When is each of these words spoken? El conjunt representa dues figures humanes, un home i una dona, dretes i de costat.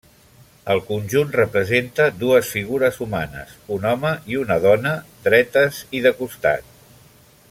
El 0.75 0.79
conjunt 0.85 1.33
representa 1.35 2.07
dues 2.23 2.49
figures 2.57 2.97
humanes, 3.07 3.53
un 3.77 3.87
home 3.91 4.15
i 4.33 4.41
una 4.45 4.57
dona, 4.67 4.95
dretes 5.29 5.83
i 6.01 6.03
de 6.09 6.15
costat. 6.23 6.73